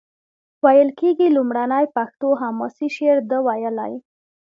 [0.63, 3.93] ویل کیږي لومړنی پښتو حماسي شعر ده ویلی.